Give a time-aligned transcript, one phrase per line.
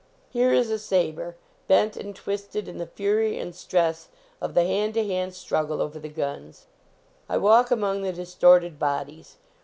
[0.31, 1.35] Here is a saber,
[1.67, 4.07] bent and twisted in the fury and stress
[4.41, 6.65] of the hand to hand struggle over the guns.
[7.29, 9.37] I walk among the distorted bodies.